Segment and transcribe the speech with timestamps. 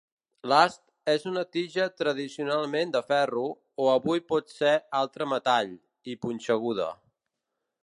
[0.51, 0.79] L'ast
[1.11, 3.45] és una tija tradicionalment de ferro,
[3.85, 5.77] o avui pot ser altre metall,
[6.15, 6.91] i punxeguda.